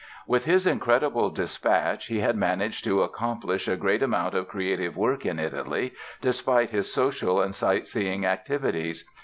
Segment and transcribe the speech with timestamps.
[0.25, 5.27] With his incredible dispatch he had managed to accomplish a great amount of creative work
[5.27, 9.05] in Italy, despite his social and sight seeing activities.